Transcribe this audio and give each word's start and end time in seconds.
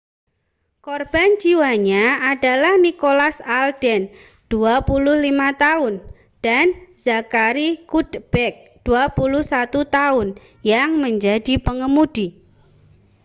korban 0.85 1.29
jiwanya 1.41 2.03
adalah 2.33 2.73
nicholas 2.85 3.37
alden 3.61 4.01
25 4.51 5.29
tahun 5.63 5.93
dan 6.45 6.65
zachary 7.03 7.69
cuddeback 7.89 8.55
21 8.87 9.45
tahun 9.97 10.27
yang 10.71 10.89
menjadi 11.03 11.53
pengemudi 11.67 12.27